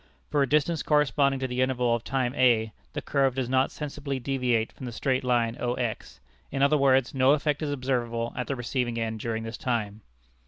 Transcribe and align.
For 0.31 0.41
a 0.41 0.49
distance 0.49 0.81
corresponding 0.81 1.39
to 1.41 1.47
the 1.47 1.61
interval 1.61 1.93
of 1.93 2.03
time 2.03 2.33
a, 2.33 2.73
the 2.93 3.03
curve 3.03 3.35
does 3.35 3.47
not 3.47 3.69
sensibly 3.69 4.17
deviate 4.19 4.71
from 4.71 4.87
the 4.87 4.91
straight 4.91 5.23
line 5.23 5.55
O 5.59 5.75
X; 5.75 6.19
in 6.49 6.63
other 6.63 6.75
words, 6.75 7.13
no 7.13 7.33
effect 7.33 7.61
is 7.61 7.69
observable 7.69 8.33
at 8.35 8.47
the 8.47 8.55
receiving 8.55 8.97
end 8.99 9.19
during 9.19 9.43
this 9.43 9.57
time. 9.57 10.01